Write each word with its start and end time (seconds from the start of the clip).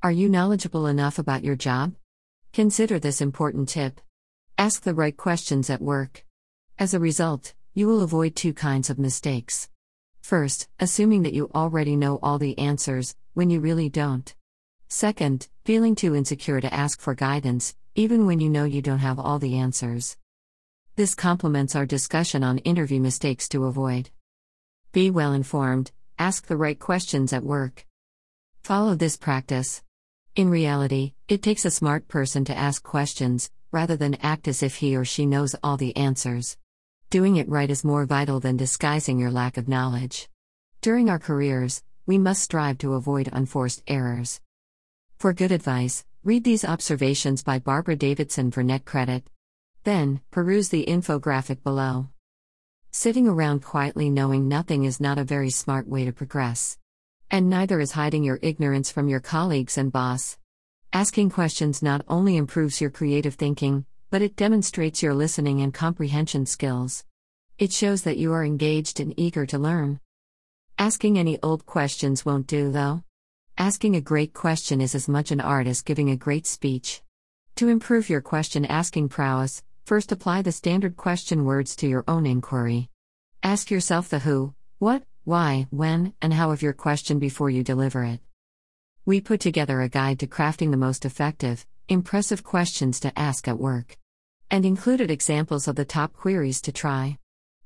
Are 0.00 0.12
you 0.12 0.28
knowledgeable 0.28 0.86
enough 0.86 1.18
about 1.18 1.42
your 1.42 1.56
job? 1.56 1.96
Consider 2.52 3.00
this 3.00 3.20
important 3.20 3.68
tip. 3.68 4.00
Ask 4.56 4.82
the 4.82 4.94
right 4.94 5.16
questions 5.16 5.70
at 5.70 5.82
work. 5.82 6.24
As 6.78 6.94
a 6.94 7.00
result, 7.00 7.52
you 7.74 7.88
will 7.88 8.02
avoid 8.02 8.36
two 8.36 8.54
kinds 8.54 8.90
of 8.90 8.98
mistakes. 9.00 9.68
First, 10.20 10.68
assuming 10.78 11.24
that 11.24 11.34
you 11.34 11.50
already 11.52 11.96
know 11.96 12.20
all 12.22 12.38
the 12.38 12.56
answers, 12.58 13.16
when 13.34 13.50
you 13.50 13.58
really 13.58 13.88
don't. 13.88 14.32
Second, 14.86 15.48
feeling 15.64 15.96
too 15.96 16.14
insecure 16.14 16.60
to 16.60 16.72
ask 16.72 17.00
for 17.00 17.16
guidance, 17.16 17.74
even 17.96 18.24
when 18.24 18.38
you 18.38 18.48
know 18.48 18.64
you 18.64 18.80
don't 18.80 18.98
have 19.00 19.18
all 19.18 19.40
the 19.40 19.56
answers. 19.56 20.16
This 20.94 21.16
complements 21.16 21.74
our 21.74 21.86
discussion 21.86 22.44
on 22.44 22.58
interview 22.58 23.00
mistakes 23.00 23.48
to 23.48 23.64
avoid. 23.64 24.10
Be 24.92 25.10
well 25.10 25.32
informed, 25.32 25.90
ask 26.20 26.46
the 26.46 26.56
right 26.56 26.78
questions 26.78 27.32
at 27.32 27.42
work. 27.42 27.84
Follow 28.62 28.94
this 28.94 29.16
practice. 29.16 29.82
In 30.38 30.50
reality, 30.50 31.14
it 31.26 31.42
takes 31.42 31.64
a 31.64 31.70
smart 31.78 32.06
person 32.06 32.44
to 32.44 32.56
ask 32.56 32.84
questions, 32.84 33.50
rather 33.72 33.96
than 33.96 34.14
act 34.22 34.46
as 34.46 34.62
if 34.62 34.76
he 34.76 34.94
or 34.94 35.04
she 35.04 35.26
knows 35.26 35.56
all 35.64 35.76
the 35.76 35.96
answers. 35.96 36.56
Doing 37.10 37.34
it 37.34 37.48
right 37.48 37.68
is 37.68 37.82
more 37.82 38.06
vital 38.06 38.38
than 38.38 38.56
disguising 38.56 39.18
your 39.18 39.32
lack 39.32 39.56
of 39.56 39.66
knowledge. 39.66 40.28
During 40.80 41.10
our 41.10 41.18
careers, 41.18 41.82
we 42.06 42.18
must 42.18 42.40
strive 42.40 42.78
to 42.78 42.94
avoid 42.94 43.28
unforced 43.32 43.82
errors. 43.88 44.40
For 45.16 45.32
good 45.32 45.50
advice, 45.50 46.04
read 46.22 46.44
these 46.44 46.64
observations 46.64 47.42
by 47.42 47.58
Barbara 47.58 47.96
Davidson 47.96 48.52
for 48.52 48.62
NetCredit. 48.62 49.24
Then, 49.82 50.20
peruse 50.30 50.68
the 50.68 50.86
infographic 50.86 51.64
below. 51.64 52.10
Sitting 52.92 53.26
around 53.26 53.64
quietly 53.64 54.08
knowing 54.08 54.46
nothing 54.46 54.84
is 54.84 55.00
not 55.00 55.18
a 55.18 55.24
very 55.24 55.50
smart 55.50 55.88
way 55.88 56.04
to 56.04 56.12
progress. 56.12 56.78
And 57.30 57.50
neither 57.50 57.78
is 57.78 57.92
hiding 57.92 58.24
your 58.24 58.38
ignorance 58.40 58.90
from 58.90 59.08
your 59.08 59.20
colleagues 59.20 59.76
and 59.76 59.92
boss. 59.92 60.38
Asking 60.94 61.28
questions 61.28 61.82
not 61.82 62.02
only 62.08 62.38
improves 62.38 62.80
your 62.80 62.88
creative 62.88 63.34
thinking, 63.34 63.84
but 64.10 64.22
it 64.22 64.34
demonstrates 64.34 65.02
your 65.02 65.12
listening 65.12 65.60
and 65.60 65.74
comprehension 65.74 66.46
skills. 66.46 67.04
It 67.58 67.70
shows 67.70 68.02
that 68.02 68.16
you 68.16 68.32
are 68.32 68.44
engaged 68.44 68.98
and 68.98 69.12
eager 69.18 69.44
to 69.44 69.58
learn. 69.58 70.00
Asking 70.78 71.18
any 71.18 71.38
old 71.42 71.66
questions 71.66 72.24
won't 72.24 72.46
do, 72.46 72.72
though. 72.72 73.02
Asking 73.58 73.96
a 73.96 74.00
great 74.00 74.32
question 74.32 74.80
is 74.80 74.94
as 74.94 75.08
much 75.08 75.30
an 75.30 75.40
art 75.40 75.66
as 75.66 75.82
giving 75.82 76.08
a 76.08 76.16
great 76.16 76.46
speech. 76.46 77.02
To 77.56 77.68
improve 77.68 78.08
your 78.08 78.22
question 78.22 78.64
asking 78.64 79.10
prowess, 79.10 79.62
first 79.84 80.12
apply 80.12 80.42
the 80.42 80.52
standard 80.52 80.96
question 80.96 81.44
words 81.44 81.76
to 81.76 81.88
your 81.88 82.04
own 82.08 82.24
inquiry. 82.24 82.88
Ask 83.42 83.70
yourself 83.70 84.08
the 84.08 84.20
who, 84.20 84.54
what, 84.78 85.02
why, 85.28 85.66
when, 85.68 86.14
and 86.22 86.32
how 86.32 86.52
of 86.52 86.62
your 86.62 86.72
question 86.72 87.18
before 87.18 87.50
you 87.50 87.62
deliver 87.62 88.02
it. 88.02 88.20
We 89.04 89.20
put 89.20 89.40
together 89.40 89.82
a 89.82 89.88
guide 89.90 90.20
to 90.20 90.26
crafting 90.26 90.70
the 90.70 90.78
most 90.78 91.04
effective, 91.04 91.66
impressive 91.86 92.42
questions 92.42 92.98
to 93.00 93.18
ask 93.18 93.46
at 93.46 93.58
work. 93.58 93.98
And 94.50 94.64
included 94.64 95.10
examples 95.10 95.68
of 95.68 95.76
the 95.76 95.84
top 95.84 96.14
queries 96.14 96.62
to 96.62 96.72
try. 96.72 97.18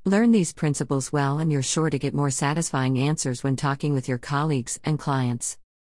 Learn 0.05 0.33
these 0.33 0.53
principles 0.53 1.13
well, 1.13 1.39
and 1.39 1.53
you're 1.53 1.63
sure 1.63 1.89
to 1.89 2.01
get 2.01 2.15
more 2.15 2.31
satisfying 2.31 2.99
answers 2.99 3.45
when 3.45 3.55
talking 3.55 3.95
with 3.95 4.09
your 4.09 4.19
colleagues 4.19 4.81
and 4.83 4.99
clients. 4.99 5.57